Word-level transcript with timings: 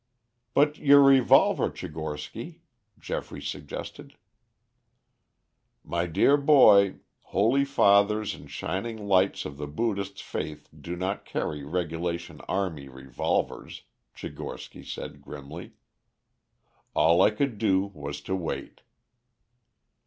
"But 0.55 0.79
your 0.79 1.03
revolver, 1.03 1.69
Tchigorsky," 1.69 2.61
Geoffrey 2.97 3.39
suggested. 3.39 4.17
"My 5.83 6.07
dear 6.07 6.37
boy, 6.37 6.95
holy 7.25 7.65
fathers 7.65 8.33
and 8.33 8.49
shining 8.49 9.05
lights 9.07 9.45
of 9.45 9.57
the 9.57 9.67
Buddhist 9.67 10.19
faith 10.23 10.67
do 10.75 10.95
not 10.95 11.23
carry 11.23 11.63
Regulation 11.63 12.41
Army 12.47 12.87
revolvers," 12.89 13.83
Tchigorsky 14.15 14.83
said 14.83 15.21
grimly. 15.21 15.73
"All 16.95 17.21
I 17.21 17.29
could 17.29 17.59
do 17.59 17.91
was 17.93 18.21
to 18.21 18.35
wait." 18.35 18.81